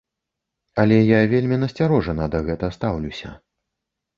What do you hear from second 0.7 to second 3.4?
Але я вельмі насцярожана да гэта стаўлюся.